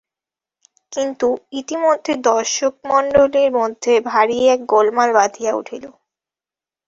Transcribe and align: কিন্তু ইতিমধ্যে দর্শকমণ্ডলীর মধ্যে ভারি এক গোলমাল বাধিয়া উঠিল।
কিন্তু 0.91 1.27
ইতিমধ্যে 1.59 2.13
দর্শকমণ্ডলীর 2.27 3.49
মধ্যে 3.59 3.93
ভারি 4.09 4.37
এক 4.47 4.59
গোলমাল 4.65 5.09
বাধিয়া 5.13 5.51
উঠিল। 5.55 5.83